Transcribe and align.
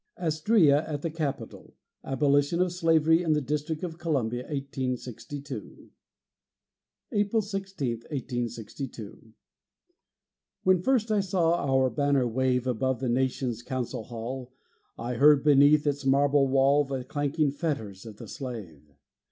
ASTRÆA 0.17 0.87
AT 0.89 1.03
THE 1.03 1.11
CAPITOL 1.11 1.75
ABOLITION 2.03 2.59
OF 2.59 2.73
SLAVERY 2.73 3.21
IN 3.21 3.33
THE 3.33 3.39
DISTRICT 3.41 3.83
OF 3.83 3.99
COLUMBIA, 3.99 4.41
1862 4.45 5.91
[April 7.11 7.41
16, 7.43 7.91
1862] 8.09 9.33
When 10.63 10.79
first 10.81 11.11
I 11.11 11.19
saw 11.19 11.53
our 11.63 11.91
banner 11.91 12.27
wave 12.27 12.65
Above 12.65 12.99
the 12.99 13.09
nation's 13.09 13.61
council 13.61 14.05
hall, 14.05 14.51
I 14.97 15.13
heard 15.13 15.43
beneath 15.43 15.85
its 15.85 16.03
marble 16.03 16.47
wall 16.47 16.83
The 16.83 17.03
clanking 17.03 17.51
fetters 17.51 18.03
of 18.07 18.17
the 18.17 18.27
slave! 18.27 18.95